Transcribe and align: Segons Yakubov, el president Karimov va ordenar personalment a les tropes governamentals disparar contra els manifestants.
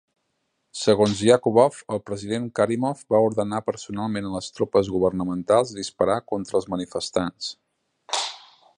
Segons 0.83 1.19
Yakubov, 1.25 1.77
el 1.97 2.01
president 2.07 2.47
Karimov 2.61 3.03
va 3.15 3.21
ordenar 3.27 3.61
personalment 3.69 4.31
a 4.31 4.33
les 4.39 4.49
tropes 4.57 4.93
governamentals 4.97 5.77
disparar 5.83 6.21
contra 6.35 6.63
els 6.63 6.71
manifestants. 6.77 7.57